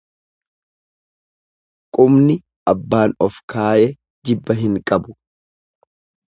[1.97, 2.35] Qubni
[2.73, 3.87] abbaan of kaaye
[4.25, 5.17] jibba hin qabu.